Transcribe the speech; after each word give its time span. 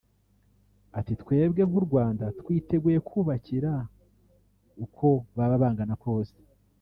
Ati 0.99 1.13
“Twebwe 1.21 1.61
nk’u 1.69 1.81
Rwanda 1.87 2.25
twiteguye 2.39 2.99
kubakira 3.09 3.71
uko 4.85 5.07
baba 5.35 5.55
bangana 5.63 5.95
kose 6.03 6.35